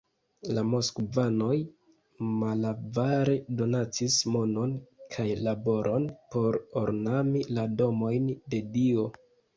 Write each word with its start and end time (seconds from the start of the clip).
La 0.57 0.61
moskvanoj 0.67 1.57
malavare 2.37 3.35
donacis 3.59 4.17
monon 4.37 4.73
kaj 5.17 5.27
laboron 5.49 6.09
por 6.37 6.59
ornami 6.85 7.43
la 7.59 7.71
domojn 7.83 8.31
de 8.55 8.65
Dio. 8.79 9.07